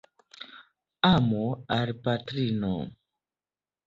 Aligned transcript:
Amo 1.09 1.43
al 1.75 1.91
patrino. 2.07 2.73